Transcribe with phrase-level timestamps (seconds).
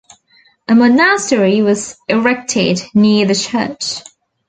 [0.67, 4.01] A monastery was erected near the church.